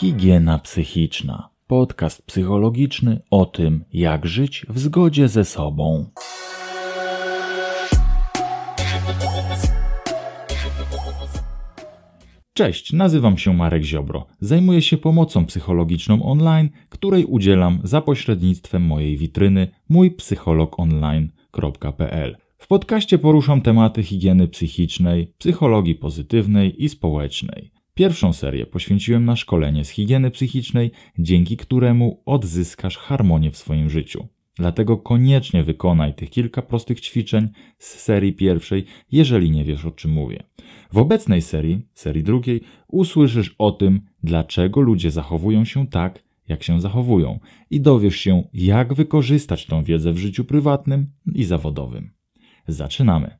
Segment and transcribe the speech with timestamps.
[0.00, 1.48] Higiena psychiczna.
[1.66, 6.06] Podcast psychologiczny o tym, jak żyć w zgodzie ze sobą.
[12.52, 14.26] Cześć, nazywam się Marek Ziobro.
[14.40, 22.36] Zajmuję się pomocą psychologiczną online, której udzielam za pośrednictwem mojej witryny mójpsychologonline.pl.
[22.58, 27.79] W podcaście poruszam tematy higieny psychicznej, psychologii pozytywnej i społecznej.
[27.94, 34.28] Pierwszą serię poświęciłem na szkolenie z higieny psychicznej, dzięki któremu odzyskasz harmonię w swoim życiu.
[34.56, 40.10] Dlatego koniecznie wykonaj tych kilka prostych ćwiczeń z serii pierwszej, jeżeli nie wiesz o czym
[40.10, 40.42] mówię.
[40.92, 46.80] W obecnej serii, serii drugiej, usłyszysz o tym, dlaczego ludzie zachowują się tak, jak się
[46.80, 47.38] zachowują
[47.70, 52.10] i dowiesz się, jak wykorzystać tą wiedzę w życiu prywatnym i zawodowym.
[52.68, 53.39] Zaczynamy.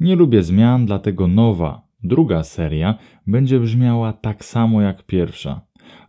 [0.00, 5.60] Nie lubię zmian, dlatego nowa, druga seria będzie brzmiała tak samo jak pierwsza.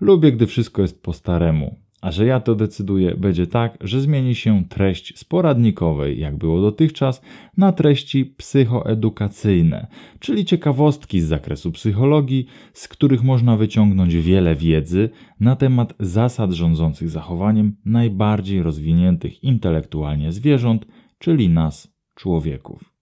[0.02, 1.76] Lubię, gdy wszystko jest po staremu.
[2.02, 6.62] A że ja to decyduję, będzie tak, że zmieni się treść z poradnikowej, jak było
[6.62, 7.22] dotychczas,
[7.58, 9.88] na treści psychoedukacyjne,
[10.20, 15.10] czyli ciekawostki z zakresu psychologii, z których można wyciągnąć wiele wiedzy
[15.40, 20.86] na temat zasad rządzących zachowaniem najbardziej rozwiniętych intelektualnie zwierząt,
[21.18, 22.99] czyli nas, człowieków.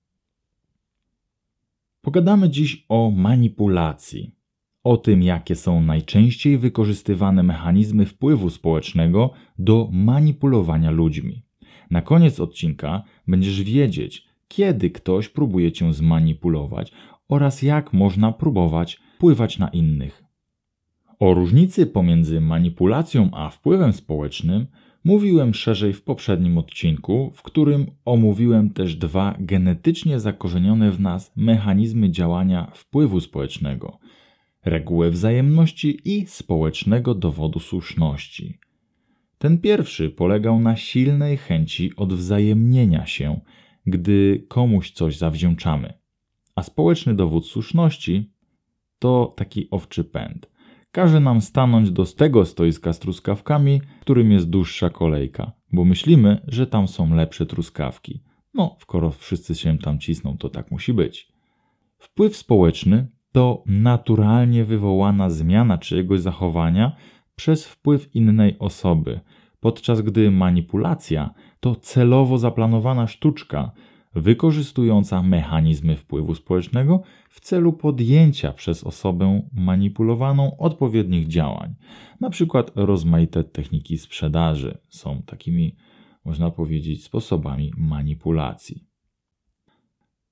[2.01, 4.35] Pogadamy dziś o manipulacji,
[4.83, 11.43] o tym, jakie są najczęściej wykorzystywane mechanizmy wpływu społecznego do manipulowania ludźmi.
[11.91, 16.91] Na koniec odcinka będziesz wiedzieć, kiedy ktoś próbuje cię zmanipulować
[17.29, 20.23] oraz jak można próbować wpływać na innych.
[21.19, 24.67] O różnicy pomiędzy manipulacją a wpływem społecznym
[25.07, 32.09] Mówiłem szerzej w poprzednim odcinku, w którym omówiłem też dwa genetycznie zakorzenione w nas mechanizmy
[32.09, 33.99] działania wpływu społecznego:
[34.65, 38.57] regułę wzajemności i społecznego dowodu słuszności.
[39.37, 43.39] Ten pierwszy polegał na silnej chęci odwzajemnienia się,
[43.85, 45.93] gdy komuś coś zawdzięczamy,
[46.55, 48.31] a społeczny dowód słuszności
[48.99, 50.56] to taki owczy pęd
[50.91, 56.67] każe nam stanąć do tego stoiska z truskawkami, którym jest dłuższa kolejka, bo myślimy, że
[56.67, 58.23] tam są lepsze truskawki.
[58.53, 61.27] No, skoro wszyscy się tam cisną, to tak musi być.
[61.97, 66.95] Wpływ społeczny to naturalnie wywołana zmiana czyjegoś zachowania
[67.35, 69.19] przez wpływ innej osoby,
[69.59, 73.71] podczas gdy manipulacja to celowo zaplanowana sztuczka,
[74.15, 81.75] wykorzystująca mechanizmy wpływu społecznego w celu podjęcia przez osobę manipulowaną odpowiednich działań.
[82.19, 85.75] Na przykład rozmaite techniki sprzedaży są takimi,
[86.25, 88.87] można powiedzieć, sposobami manipulacji.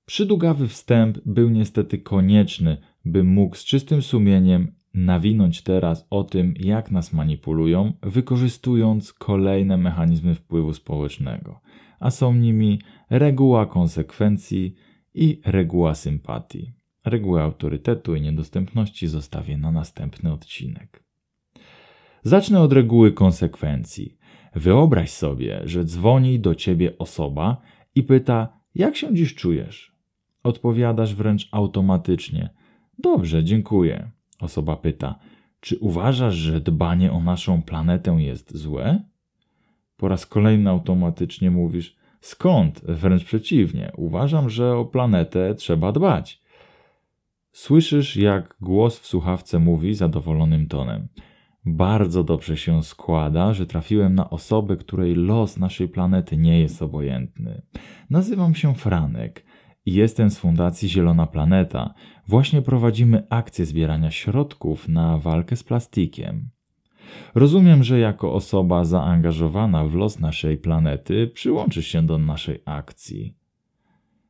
[0.05, 6.91] Przydługawy wstęp był niestety konieczny, by mógł z czystym sumieniem nawinąć teraz o tym, jak
[6.91, 11.59] nas manipulują, wykorzystując kolejne mechanizmy wpływu społecznego
[11.99, 14.75] a są nimi reguła konsekwencji
[15.13, 16.73] i reguła sympatii.
[17.05, 21.03] Regułę autorytetu i niedostępności zostawię na następny odcinek.
[22.23, 24.17] Zacznę od reguły konsekwencji.
[24.55, 27.61] Wyobraź sobie, że dzwoni do ciebie osoba
[27.95, 29.95] i pyta: Jak się dziś czujesz?
[30.43, 32.49] Odpowiadasz wręcz automatycznie:
[32.99, 34.11] Dobrze, dziękuję.
[34.39, 35.15] Osoba pyta:
[35.59, 39.03] Czy uważasz, że dbanie o naszą planetę jest złe?
[39.97, 42.81] Po raz kolejny automatycznie mówisz: Skąd?
[42.81, 46.41] Wręcz przeciwnie, uważam, że o planetę trzeba dbać.
[47.51, 51.07] Słyszysz, jak głos w słuchawce mówi zadowolonym tonem.
[51.65, 57.61] Bardzo dobrze się składa, że trafiłem na osobę, której los naszej planety nie jest obojętny.
[58.09, 59.45] Nazywam się Franek
[59.85, 61.93] i jestem z Fundacji Zielona Planeta.
[62.27, 66.49] Właśnie prowadzimy akcję zbierania środków na walkę z plastikiem.
[67.35, 73.33] Rozumiem, że jako osoba zaangażowana w los naszej planety przyłączysz się do naszej akcji.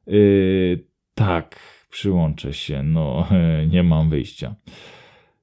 [0.07, 0.85] Yy,
[1.15, 3.27] tak, przyłączę się, no
[3.73, 4.55] nie mam wyjścia.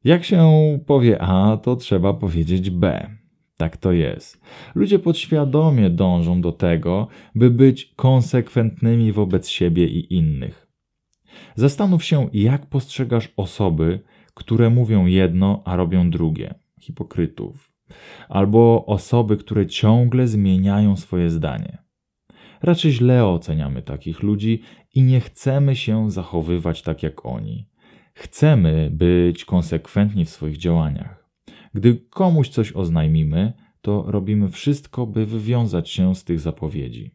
[0.04, 0.50] Jak się
[0.86, 3.10] powie A, to trzeba powiedzieć B.
[3.56, 4.40] Tak to jest.
[4.74, 10.66] Ludzie podświadomie dążą do tego, by być konsekwentnymi wobec siebie i innych.
[11.54, 14.00] Zastanów się, jak postrzegasz osoby,
[14.34, 17.72] które mówią jedno, a robią drugie hipokrytów,
[18.28, 21.78] albo osoby, które ciągle zmieniają swoje zdanie.
[22.62, 24.62] Raczej źle oceniamy takich ludzi
[24.94, 27.68] i nie chcemy się zachowywać tak jak oni.
[28.14, 31.28] Chcemy być konsekwentni w swoich działaniach.
[31.74, 37.10] Gdy komuś coś oznajmimy, to robimy wszystko, by wywiązać się z tych zapowiedzi.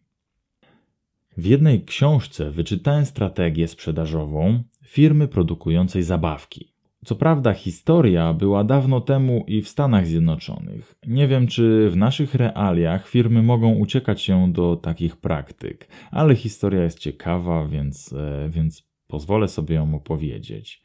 [1.38, 6.77] W jednej książce wyczytałem strategię sprzedażową firmy produkującej zabawki.
[7.06, 10.96] Co prawda, historia była dawno temu i w Stanach Zjednoczonych.
[11.08, 16.84] Nie wiem, czy w naszych realiach firmy mogą uciekać się do takich praktyk, ale historia
[16.84, 20.84] jest ciekawa, więc, e, więc pozwolę sobie ją opowiedzieć.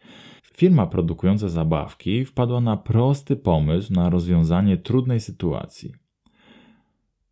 [0.57, 5.93] Firma produkująca zabawki wpadła na prosty pomysł na rozwiązanie trudnej sytuacji.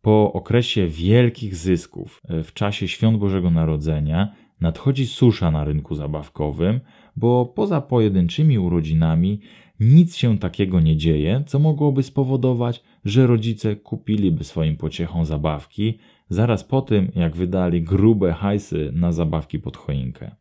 [0.01, 6.79] Po okresie wielkich zysków e, w czasie świąt Bożego Narodzenia nadchodzi susza na rynku zabawkowym,
[7.15, 9.39] bo poza pojedynczymi urodzinami
[9.79, 15.97] nic się takiego nie dzieje, co mogłoby spowodować, że rodzice kupiliby swoim pociechom zabawki
[16.29, 20.35] zaraz po tym, jak wydali grube hajsy na zabawki pod choinkę.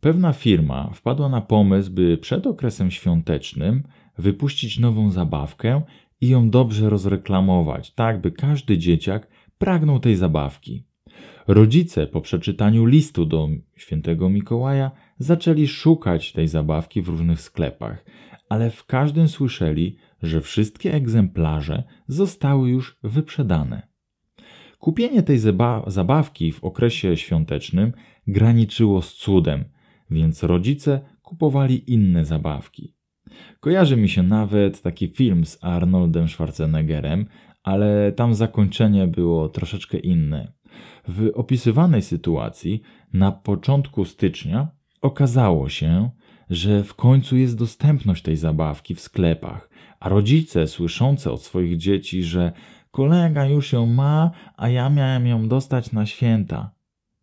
[0.00, 3.82] Pewna firma wpadła na pomysł, by przed okresem świątecznym
[4.18, 5.82] wypuścić nową zabawkę
[6.20, 9.28] i ją dobrze rozreklamować, tak by każdy dzieciak
[9.58, 10.89] pragnął tej zabawki.
[11.48, 18.04] Rodzice po przeczytaniu listu do świętego Mikołaja zaczęli szukać tej zabawki w różnych sklepach,
[18.48, 23.88] ale w każdym słyszeli, że wszystkie egzemplarze zostały już wyprzedane.
[24.78, 25.38] Kupienie tej
[25.86, 27.92] zabawki w okresie świątecznym
[28.26, 29.64] graniczyło z cudem,
[30.10, 32.94] więc rodzice kupowali inne zabawki.
[33.60, 37.26] Kojarzy mi się nawet taki film z Arnoldem Schwarzeneggerem,
[37.62, 40.52] ale tam zakończenie było troszeczkę inne.
[41.08, 42.82] W opisywanej sytuacji
[43.12, 44.68] na początku stycznia
[45.02, 46.10] okazało się,
[46.50, 52.22] że w końcu jest dostępność tej zabawki w sklepach, a rodzice słyszące od swoich dzieci,
[52.22, 52.52] że
[52.90, 56.70] kolega już ją ma, a ja miałem ją dostać na święta,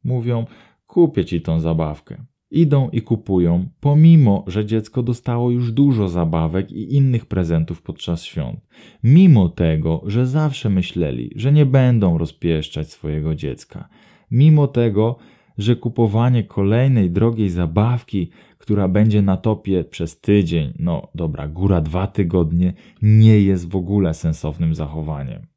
[0.04, 0.46] mówią:
[0.88, 2.26] Kupię ci tą zabawkę.
[2.52, 8.60] Idą i kupują, pomimo że dziecko dostało już dużo zabawek i innych prezentów podczas świąt.
[9.04, 13.90] Mimo tego, że zawsze myśleli, że nie będą rozpieszczać swojego dziecka.
[14.32, 15.18] Mimo tego,
[15.58, 22.08] że kupowanie kolejnej drogiej zabawki, która będzie na topie przez tydzień, no dobra, góra dwa
[22.08, 25.48] tygodnie, nie jest w ogóle sensownym zachowaniem.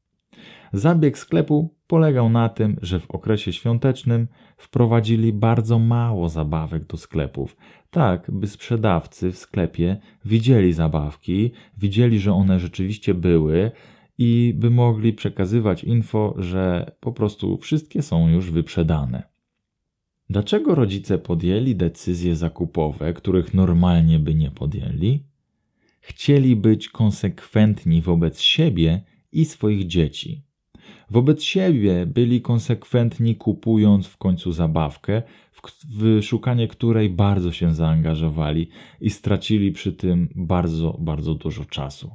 [0.73, 7.57] Zabieg sklepu polegał na tym, że w okresie świątecznym wprowadzili bardzo mało zabawek do sklepów,
[7.91, 13.71] tak by sprzedawcy w sklepie widzieli zabawki, widzieli, że one rzeczywiście były
[14.19, 19.23] i by mogli przekazywać info, że po prostu wszystkie są już wyprzedane.
[20.31, 25.25] Dlaczego rodzice podjęli decyzje zakupowe, których normalnie by nie podjęli?
[26.01, 29.03] Chcieli być konsekwentni wobec siebie
[29.33, 30.50] i swoich dzieci.
[31.11, 35.23] Wobec siebie byli konsekwentni, kupując w końcu zabawkę,
[35.85, 38.69] w szukanie której bardzo się zaangażowali
[39.01, 42.11] i stracili przy tym bardzo, bardzo dużo czasu.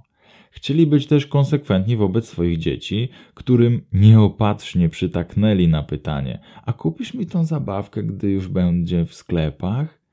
[0.52, 7.26] Chcieli być też konsekwentni wobec swoich dzieci, którym nieopatrznie przytaknęli na pytanie: A kupisz mi
[7.26, 10.06] tą zabawkę, gdy już będzie w sklepach?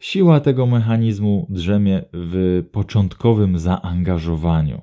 [0.00, 4.82] Siła tego mechanizmu drzemie w początkowym zaangażowaniu.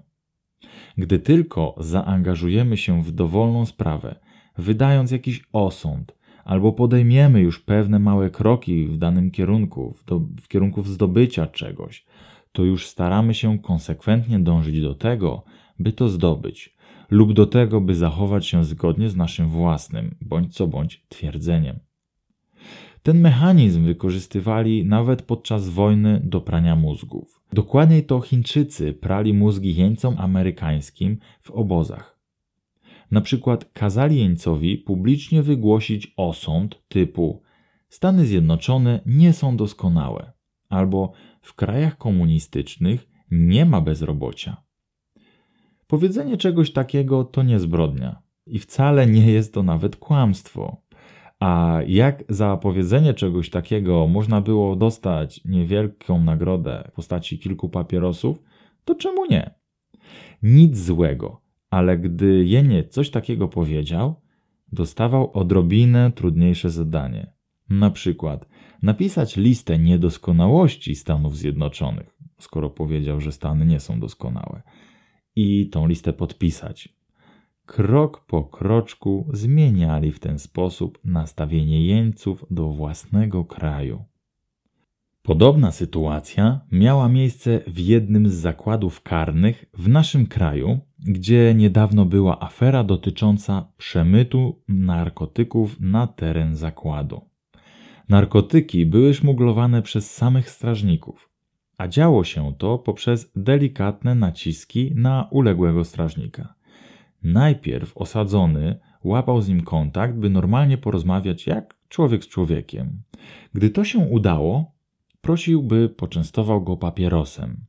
[0.97, 4.15] Gdy tylko zaangażujemy się w dowolną sprawę,
[4.57, 10.47] wydając jakiś osąd, albo podejmiemy już pewne małe kroki w danym kierunku, w, do, w
[10.47, 12.05] kierunku zdobycia czegoś,
[12.51, 15.43] to już staramy się konsekwentnie dążyć do tego,
[15.79, 16.77] by to zdobyć,
[17.09, 21.79] lub do tego, by zachować się zgodnie z naszym własnym, bądź co bądź twierdzeniem.
[23.03, 27.41] Ten mechanizm wykorzystywali nawet podczas wojny do prania mózgów.
[27.53, 32.19] Dokładniej to Chińczycy prali mózgi jeńcom amerykańskim w obozach.
[33.11, 37.41] Na przykład kazali jeńcowi publicznie wygłosić osąd typu
[37.89, 40.31] Stany Zjednoczone nie są doskonałe
[40.69, 44.63] albo w krajach komunistycznych nie ma bezrobocia.
[45.87, 50.82] Powiedzenie czegoś takiego to nie zbrodnia i wcale nie jest to nawet kłamstwo.
[51.39, 58.43] A jak za powiedzenie czegoś takiego można było dostać niewielką nagrodę w postaci kilku papierosów,
[58.85, 59.55] to czemu nie?
[60.43, 64.21] Nic złego, ale gdy jenie coś takiego powiedział,
[64.71, 67.33] dostawał odrobinę trudniejsze zadanie.
[67.69, 68.47] Na przykład
[68.81, 74.61] napisać listę niedoskonałości Stanów Zjednoczonych, skoro powiedział, że Stany nie są doskonałe,
[75.35, 76.92] i tą listę podpisać
[77.65, 84.03] krok po kroczku zmieniali w ten sposób nastawienie jeńców do własnego kraju.
[85.23, 92.39] Podobna sytuacja miała miejsce w jednym z zakładów karnych w naszym kraju, gdzie niedawno była
[92.39, 97.21] afera dotycząca przemytu narkotyków na teren zakładu.
[98.09, 101.29] Narkotyki były szmuglowane przez samych strażników,
[101.77, 106.53] a działo się to poprzez delikatne naciski na uległego strażnika.
[107.23, 113.01] Najpierw osadzony łapał z nim kontakt, by normalnie porozmawiać jak człowiek z człowiekiem.
[113.53, 114.71] Gdy to się udało,
[115.21, 117.65] prosił, by poczęstował go papierosem.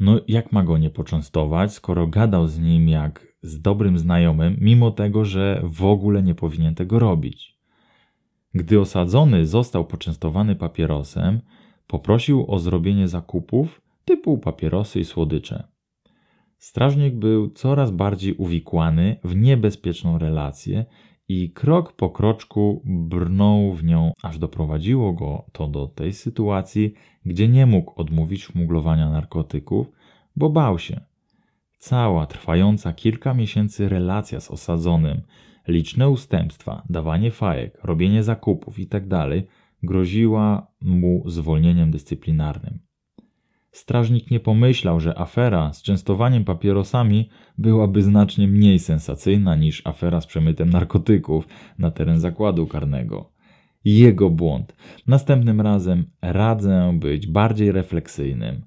[0.00, 4.90] No, jak ma go nie poczęstować, skoro gadał z nim jak z dobrym znajomym, mimo
[4.90, 7.58] tego, że w ogóle nie powinien tego robić.
[8.54, 11.40] Gdy osadzony został poczęstowany papierosem,
[11.86, 15.68] poprosił o zrobienie zakupów typu papierosy i słodycze.
[16.58, 20.84] Strażnik był coraz bardziej uwikłany w niebezpieczną relację
[21.28, 27.48] i krok po kroczku brnął w nią, aż doprowadziło go to do tej sytuacji, gdzie
[27.48, 29.86] nie mógł odmówić szmuglowania narkotyków,
[30.36, 31.00] bo bał się.
[31.78, 35.22] Cała trwająca kilka miesięcy relacja z osadzonym,
[35.68, 39.08] liczne ustępstwa, dawanie fajek, robienie zakupów itd.
[39.08, 39.30] Tak
[39.82, 42.87] groziła mu zwolnieniem dyscyplinarnym.
[43.78, 50.26] Strażnik nie pomyślał, że afera z częstowaniem papierosami byłaby znacznie mniej sensacyjna niż afera z
[50.26, 53.32] przemytem narkotyków na teren zakładu karnego.
[53.84, 54.76] Jego błąd.
[55.06, 58.62] Następnym razem radzę być bardziej refleksyjnym.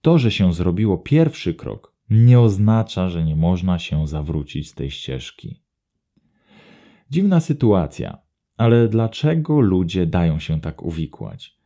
[0.00, 4.90] To, że się zrobiło pierwszy krok, nie oznacza, że nie można się zawrócić z tej
[4.90, 5.62] ścieżki.
[7.10, 8.18] Dziwna sytuacja,
[8.56, 11.59] ale dlaczego ludzie dają się tak uwikłać?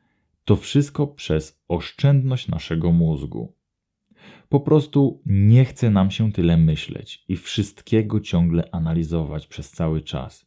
[0.45, 3.55] To wszystko przez oszczędność naszego mózgu.
[4.49, 10.47] Po prostu nie chce nam się tyle myśleć i wszystkiego ciągle analizować przez cały czas.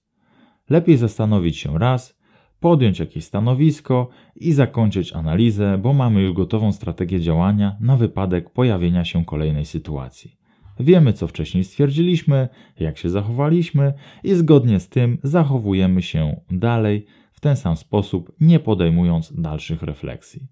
[0.69, 2.17] Lepiej zastanowić się raz,
[2.59, 9.05] podjąć jakieś stanowisko i zakończyć analizę, bo mamy już gotową strategię działania na wypadek pojawienia
[9.05, 10.37] się kolejnej sytuacji.
[10.79, 12.49] Wiemy, co wcześniej stwierdziliśmy,
[12.79, 17.05] jak się zachowaliśmy, i zgodnie z tym zachowujemy się dalej,
[17.37, 20.47] w ten sam sposób, nie podejmując dalszych refleksji.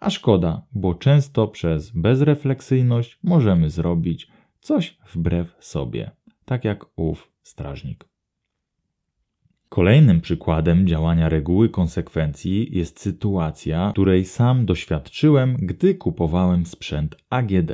[0.00, 4.28] A szkoda, bo często przez bezrefleksyjność możemy zrobić
[4.60, 6.10] coś wbrew sobie,
[6.44, 8.08] tak jak ów strażnik.
[9.68, 17.72] Kolejnym przykładem działania reguły konsekwencji jest sytuacja, której sam doświadczyłem, gdy kupowałem sprzęt AGD.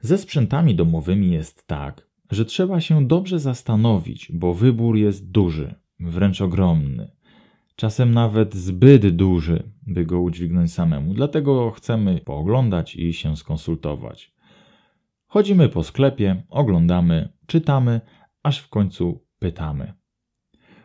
[0.00, 6.40] Ze sprzętami domowymi jest tak, że trzeba się dobrze zastanowić, bo wybór jest duży wręcz
[6.40, 7.10] ogromny.
[7.76, 11.14] Czasem nawet zbyt duży, by go udźwignąć samemu.
[11.14, 14.34] Dlatego chcemy pooglądać i się skonsultować.
[15.26, 18.00] Chodzimy po sklepie, oglądamy, czytamy,
[18.42, 19.92] aż w końcu pytamy.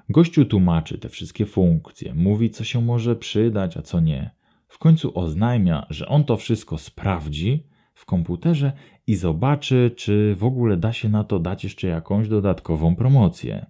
[0.09, 4.31] Gościu tłumaczy te wszystkie funkcje, mówi, co się może przydać, a co nie.
[4.67, 8.71] W końcu oznajmia, że on to wszystko sprawdzi w komputerze
[9.07, 13.65] i zobaczy, czy w ogóle da się na to dać jeszcze jakąś dodatkową promocję.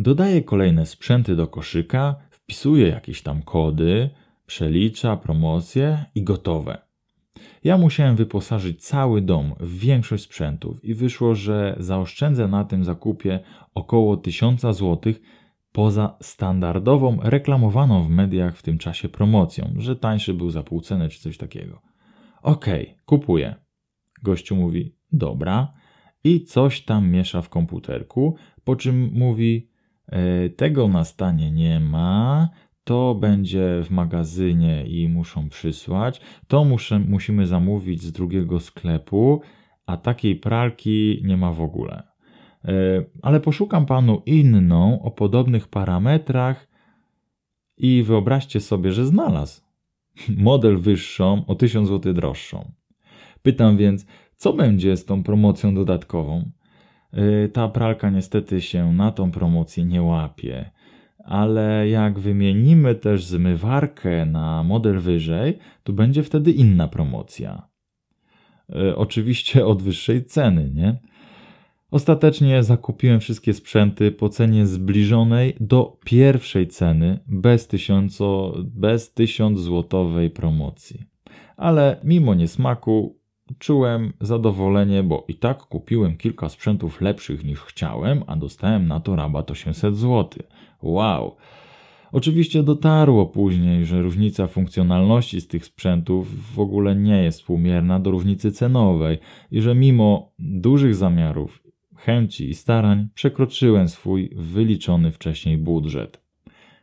[0.00, 4.10] Dodaje kolejne sprzęty do koszyka, wpisuje jakieś tam kody,
[4.46, 6.78] przelicza promocje i gotowe.
[7.64, 13.40] Ja musiałem wyposażyć cały dom w większość sprzętów i wyszło, że zaoszczędzę na tym zakupie
[13.74, 15.12] około 1000 zł
[15.72, 21.08] poza standardową, reklamowaną w mediach w tym czasie promocją, że tańszy był za pół ceny
[21.08, 21.82] czy coś takiego.
[22.42, 23.54] Okej, okay, kupuję.
[24.22, 25.72] Gościu mówi, dobra,
[26.24, 29.69] i coś tam miesza w komputerku, po czym mówi,
[30.56, 32.48] tego na stanie nie ma,
[32.84, 39.40] to będzie w magazynie i muszą przysłać, to muszę, musimy zamówić z drugiego sklepu,
[39.86, 42.02] a takiej pralki nie ma w ogóle.
[42.64, 42.72] E,
[43.22, 46.68] ale poszukam panu inną o podobnych parametrach
[47.76, 49.62] i wyobraźcie sobie, że znalazł
[50.48, 52.72] model wyższą o 1000 zł droższą.
[53.42, 56.50] Pytam więc, co będzie z tą promocją dodatkową?
[57.18, 60.70] Y, ta pralka niestety się na tą promocję nie łapie.
[61.24, 67.68] Ale jak wymienimy też zmywarkę na model wyżej, to będzie wtedy inna promocja.
[68.76, 70.96] Y, oczywiście od wyższej ceny, nie?
[71.90, 80.30] Ostatecznie zakupiłem wszystkie sprzęty po cenie zbliżonej do pierwszej ceny bez, tysiąco, bez 1000 złotowej
[80.30, 81.04] promocji.
[81.56, 83.19] Ale mimo niesmaku
[83.58, 89.16] Czułem zadowolenie, bo i tak kupiłem kilka sprzętów lepszych niż chciałem, a dostałem na to
[89.16, 90.42] rabat 800 zł.
[90.82, 91.36] Wow!
[92.12, 98.10] Oczywiście dotarło później, że różnica funkcjonalności z tych sprzętów w ogóle nie jest współmierna do
[98.10, 99.18] różnicy cenowej
[99.50, 101.62] i że mimo dużych zamiarów,
[101.96, 106.20] chęci i starań przekroczyłem swój wyliczony wcześniej budżet.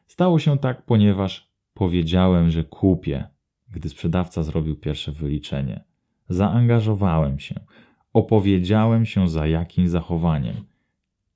[0.07, 3.27] Stało się tak, ponieważ powiedziałem, że kupię,
[3.71, 5.83] gdy sprzedawca zrobił pierwsze wyliczenie.
[6.29, 7.59] Zaangażowałem się,
[8.13, 10.55] opowiedziałem się za jakimś zachowaniem.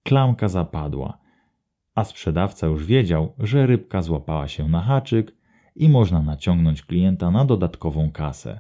[0.04, 1.18] Klamka zapadła,
[1.96, 5.36] a sprzedawca już wiedział, że rybka złapała się na haczyk
[5.76, 8.60] i można naciągnąć klienta na dodatkową kasę.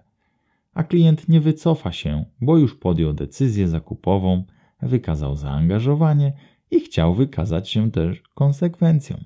[0.74, 4.44] A klient nie wycofa się, bo już podjął decyzję zakupową,
[4.82, 6.34] wykazał zaangażowanie
[6.72, 9.24] i chciał wykazać się też konsekwencją.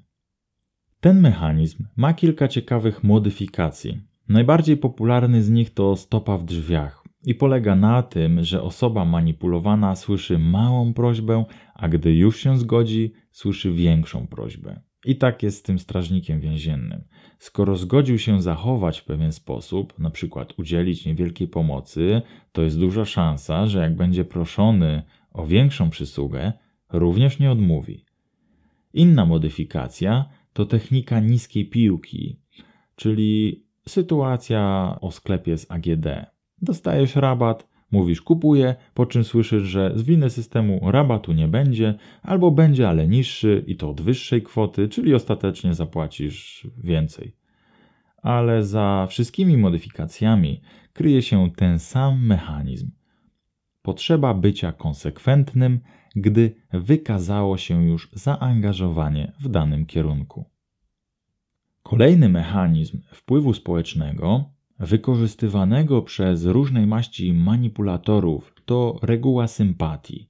[0.99, 4.01] Ten mechanizm ma kilka ciekawych modyfikacji.
[4.29, 9.95] Najbardziej popularny z nich to stopa w drzwiach i polega na tym, że osoba manipulowana
[9.95, 14.81] słyszy małą prośbę, a gdy już się zgodzi, słyszy większą prośbę.
[15.05, 17.03] I tak jest z tym strażnikiem więziennym.
[17.39, 23.05] Skoro zgodził się zachować w pewien sposób, na przykład udzielić niewielkiej pomocy, to jest duża
[23.05, 26.53] szansa, że jak będzie proszony o większą przysługę,
[26.93, 28.05] również nie odmówi.
[28.93, 32.39] Inna modyfikacja to technika niskiej piłki,
[32.95, 36.07] czyli sytuacja o sklepie z AGD.
[36.61, 42.51] Dostajesz rabat, mówisz kupuję, po czym słyszysz, że z winy systemu rabatu nie będzie, albo
[42.51, 47.35] będzie, ale niższy i to od wyższej kwoty, czyli ostatecznie zapłacisz więcej.
[48.17, 50.61] Ale za wszystkimi modyfikacjami
[50.93, 52.91] kryje się ten sam mechanizm.
[53.81, 55.79] Potrzeba bycia konsekwentnym,
[56.15, 60.54] gdy wykazało się już zaangażowanie w danym kierunku.
[61.85, 64.45] Kolejny mechanizm wpływu społecznego,
[64.79, 70.29] wykorzystywanego przez różnej maści manipulatorów, to reguła sympatii.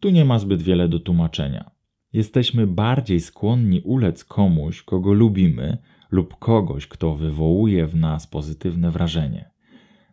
[0.00, 1.70] Tu nie ma zbyt wiele do tłumaczenia.
[2.12, 5.78] Jesteśmy bardziej skłonni ulec komuś, kogo lubimy,
[6.10, 9.50] lub kogoś, kto wywołuje w nas pozytywne wrażenie.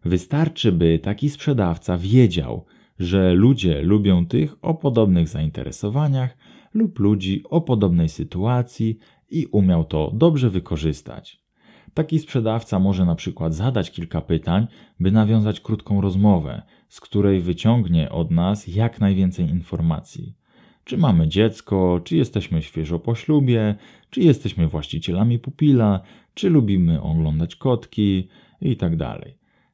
[0.05, 2.65] Wystarczy, by taki sprzedawca wiedział,
[2.99, 6.37] że ludzie lubią tych o podobnych zainteresowaniach
[6.73, 8.97] lub ludzi o podobnej sytuacji
[9.39, 11.45] i umiał to dobrze wykorzystać.
[11.93, 14.67] Taki sprzedawca może na przykład zadać kilka pytań,
[14.99, 20.35] by nawiązać krótką rozmowę, z której wyciągnie od nas jak najwięcej informacji.
[20.83, 23.75] Czy mamy dziecko, czy jesteśmy świeżo po ślubie,
[24.09, 26.01] czy jesteśmy właścicielami pupila,
[26.33, 28.27] czy lubimy oglądać kotki
[28.61, 28.97] itd.
[28.97, 29.21] Tak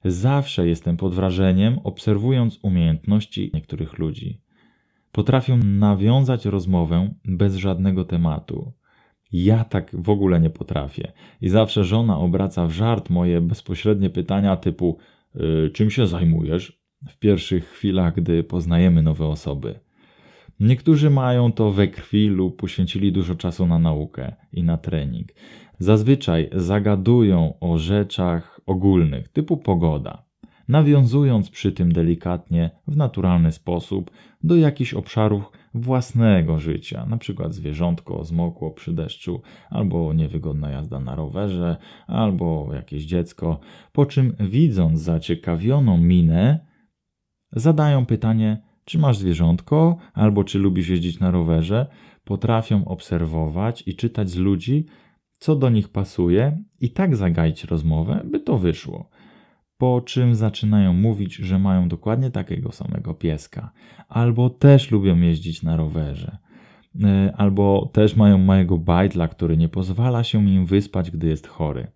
[0.06, 4.42] Zawsze jestem pod wrażeniem, obserwując umiejętności niektórych ludzi.
[5.12, 8.74] Potrafią nawiązać rozmowę bez żadnego tematu.
[9.32, 11.12] Ja tak w ogóle nie potrafię.
[11.42, 14.98] I zawsze żona obraca w żart moje bezpośrednie pytania typu:
[15.36, 16.82] yy, czym się zajmujesz?
[17.10, 19.80] W pierwszych chwilach, gdy poznajemy nowe osoby.
[20.60, 25.28] Niektórzy mają to we krwi lub poświęcili dużo czasu na naukę i na trening.
[25.80, 30.26] Zazwyczaj zagadują o rzeczach ogólnych, typu pogoda,
[30.68, 34.12] nawiązując przy tym delikatnie, w naturalny sposób
[34.44, 41.16] do jakichś obszarów własnego życia, na przykład zwierzątko zmokło przy deszczu, albo niewygodna jazda na
[41.16, 43.60] rowerze, albo jakieś dziecko,
[43.92, 46.66] po czym widząc zaciekawioną minę,
[47.52, 51.88] zadają pytanie, czy masz zwierzątko, albo czy lubisz jeździć na rowerze,
[52.24, 54.86] potrafią obserwować i czytać z ludzi,
[55.40, 59.10] co do nich pasuje, i tak zagaić rozmowę, by to wyszło.
[59.82, 63.72] Po czym zaczynają mówić, że mają dokładnie takiego samego pieska,
[64.10, 66.38] albo też lubią jeździć na rowerze,
[67.04, 71.88] e, albo też mają małego bajtla, który nie pozwala się im wyspać, gdy jest chory.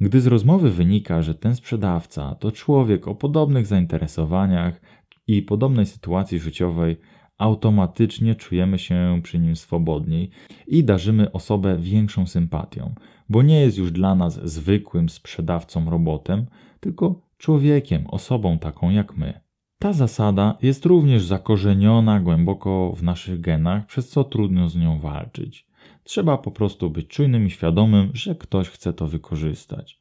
[0.00, 4.80] Gdy z rozmowy wynika, że ten sprzedawca to człowiek o podobnych zainteresowaniach
[5.26, 6.96] i podobnej sytuacji życiowej,
[7.40, 10.30] automatycznie czujemy się przy nim swobodniej
[10.66, 12.94] i darzymy osobę większą sympatią,
[13.28, 16.46] bo nie jest już dla nas zwykłym sprzedawcą robotem,
[16.80, 19.40] tylko człowiekiem, osobą taką jak my.
[19.78, 25.66] Ta zasada jest również zakorzeniona głęboko w naszych genach, przez co trudno z nią walczyć.
[26.04, 30.00] Trzeba po prostu być czujnym i świadomym, że ktoś chce to wykorzystać.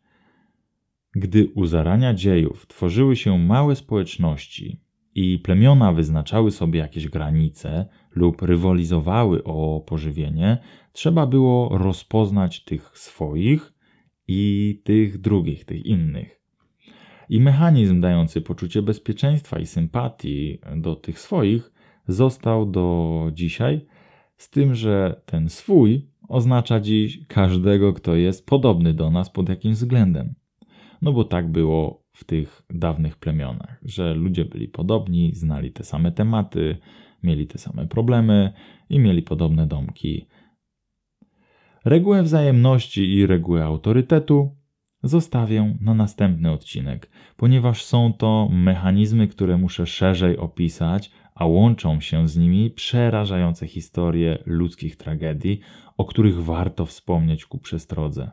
[1.16, 4.80] Gdy u zarania dziejów tworzyły się małe społeczności,
[5.16, 10.58] i plemiona wyznaczały sobie jakieś granice lub rywalizowały o pożywienie,
[10.92, 13.74] trzeba było rozpoznać tych swoich
[14.28, 16.42] i tych drugich, tych innych.
[17.30, 21.72] I mechanizm dający poczucie bezpieczeństwa i sympatii do tych swoich
[22.08, 23.86] został do dzisiaj,
[24.38, 29.76] z tym, że ten swój oznacza dziś każdego, kto jest podobny do nas pod jakimś
[29.76, 30.36] względem.
[31.02, 36.12] No bo tak było w tych dawnych plemionach, że ludzie byli podobni, znali te same
[36.12, 36.78] tematy,
[37.24, 38.54] mieli te same problemy
[38.90, 40.28] i mieli podobne domki.
[41.86, 44.56] Regułę wzajemności i regułę autorytetu
[45.04, 52.28] zostawię na następny odcinek, ponieważ są to mechanizmy, które muszę szerzej opisać, a łączą się
[52.28, 55.60] z nimi przerażające historie ludzkich tragedii,
[55.98, 58.32] o których warto wspomnieć ku przestrodze.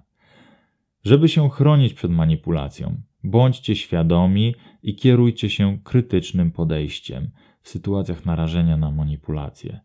[1.05, 7.31] Żeby się chronić przed manipulacją, bądźcie świadomi i kierujcie się krytycznym podejściem
[7.62, 9.81] w sytuacjach narażenia na manipulację.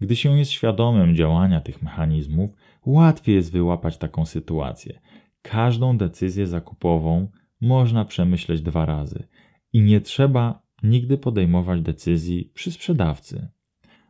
[0.00, 2.50] Gdy się jest świadomym działania tych mechanizmów,
[2.86, 5.00] łatwiej jest wyłapać taką sytuację.
[5.42, 7.28] Każdą decyzję zakupową
[7.60, 9.28] można przemyśleć dwa razy
[9.72, 13.48] i nie trzeba nigdy podejmować decyzji przy sprzedawcy.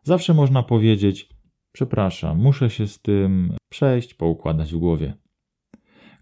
[0.02, 1.28] Zawsze można powiedzieć:
[1.72, 5.14] Przepraszam, muszę się z tym przejść, poukładać w głowie.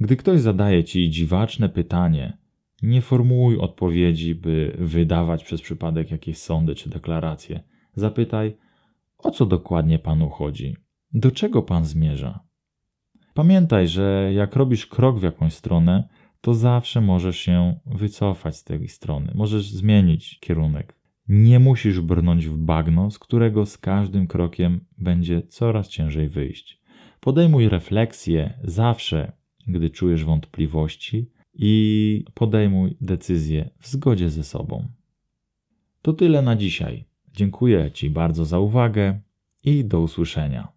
[0.01, 2.39] Gdy ktoś zadaje ci dziwaczne pytanie,
[2.83, 7.63] nie formułuj odpowiedzi, by wydawać przez przypadek jakieś sądy czy deklaracje.
[7.95, 8.57] Zapytaj,
[9.19, 10.77] o co dokładnie panu chodzi?
[11.13, 12.41] Do czego pan zmierza?
[13.35, 16.09] Pamiętaj, że jak robisz krok w jakąś stronę,
[16.41, 21.01] to zawsze możesz się wycofać z tej strony, możesz zmienić kierunek.
[21.29, 26.81] Nie musisz brnąć w bagno, z którego z każdym krokiem będzie coraz ciężej wyjść.
[27.21, 29.33] Podejmuj refleksję zawsze,
[29.67, 34.89] gdy czujesz wątpliwości i podejmuj decyzję w zgodzie ze sobą.
[36.03, 37.05] To tyle na dzisiaj.
[37.33, 39.21] Dziękuję Ci bardzo za uwagę
[39.65, 40.74] i do usłyszenia.